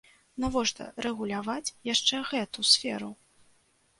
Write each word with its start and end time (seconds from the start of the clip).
Навошта 0.43 0.85
рэгуляваць 1.05 1.73
яшчэ 1.93 2.21
гэту 2.31 2.65
сферу? 2.73 3.13